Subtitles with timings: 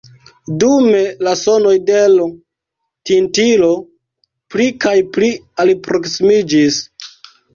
[0.61, 2.25] Dume la sonoj de l'
[3.09, 3.69] tintilo
[4.55, 5.29] pli kaj pli
[5.65, 6.81] alproksimiĝis.